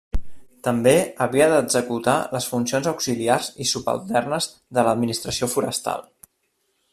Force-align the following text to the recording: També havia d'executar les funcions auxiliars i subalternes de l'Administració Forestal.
També 0.67 0.93
havia 1.25 1.49
d'executar 1.51 2.15
les 2.35 2.47
funcions 2.53 2.89
auxiliars 2.93 3.51
i 3.67 3.69
subalternes 3.73 4.49
de 4.79 4.87
l'Administració 4.89 5.51
Forestal. 5.57 6.09